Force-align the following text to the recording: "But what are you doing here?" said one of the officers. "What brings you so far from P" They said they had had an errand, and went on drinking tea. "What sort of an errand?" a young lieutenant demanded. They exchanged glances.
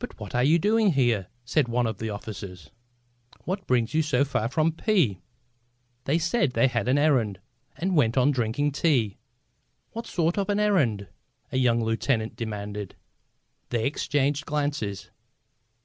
"But 0.00 0.18
what 0.18 0.34
are 0.34 0.42
you 0.42 0.58
doing 0.58 0.94
here?" 0.94 1.28
said 1.44 1.68
one 1.68 1.86
of 1.86 1.98
the 1.98 2.10
officers. 2.10 2.72
"What 3.44 3.68
brings 3.68 3.94
you 3.94 4.02
so 4.02 4.24
far 4.24 4.48
from 4.48 4.72
P" 4.72 5.20
They 6.06 6.18
said 6.18 6.50
they 6.54 6.66
had 6.66 6.88
had 6.88 6.88
an 6.88 6.98
errand, 6.98 7.38
and 7.76 7.94
went 7.94 8.16
on 8.16 8.32
drinking 8.32 8.72
tea. 8.72 9.16
"What 9.92 10.08
sort 10.08 10.38
of 10.38 10.48
an 10.48 10.58
errand?" 10.58 11.06
a 11.52 11.56
young 11.58 11.84
lieutenant 11.84 12.34
demanded. 12.34 12.96
They 13.68 13.86
exchanged 13.86 14.44
glances. 14.44 15.12